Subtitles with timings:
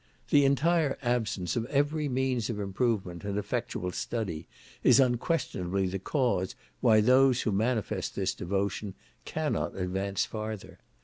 [0.31, 4.47] The entire absence of every means of improvement, and effectual study,
[4.83, 8.95] is unquestionably the cause why those who manifest this devotion
[9.25, 10.79] cannot advance farther.